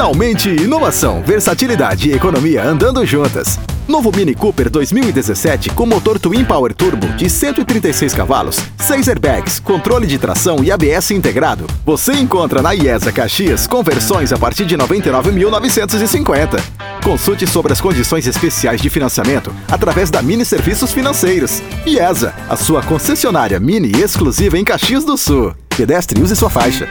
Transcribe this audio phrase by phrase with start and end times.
[0.00, 3.58] Finalmente, inovação, versatilidade e economia andando juntas.
[3.86, 10.06] Novo Mini Cooper 2017 com motor Twin Power Turbo de 136 cavalos, 6 airbags, controle
[10.06, 11.66] de tração e ABS integrado.
[11.84, 16.58] Você encontra na IESA Caxias conversões a partir de 99.950.
[17.04, 21.62] Consulte sobre as condições especiais de financiamento através da Mini Serviços Financeiros.
[21.84, 25.54] IESA, a sua concessionária Mini exclusiva em Caxias do Sul.
[25.76, 26.88] Pedestre use sua faixa.